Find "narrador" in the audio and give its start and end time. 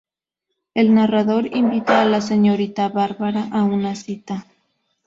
0.95-1.55